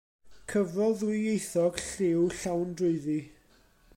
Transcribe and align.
Cyfrol 0.51 0.95
ddwyieithog, 1.01 1.77
lliw 1.89 2.25
llawn 2.39 2.75
drwyddi. 2.81 3.21